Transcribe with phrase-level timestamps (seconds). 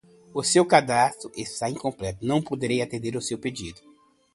[0.33, 3.79] O seu cadastro está incompleto, não poderei atender o seu pedido.